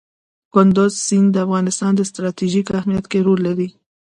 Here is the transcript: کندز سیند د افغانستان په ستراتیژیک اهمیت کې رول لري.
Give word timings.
کندز 0.53 0.93
سیند 1.07 1.29
د 1.33 1.37
افغانستان 1.45 1.91
په 1.97 2.03
ستراتیژیک 2.09 2.67
اهمیت 2.79 3.05
کې 3.11 3.19
رول 3.25 3.39
لري. 3.47 3.67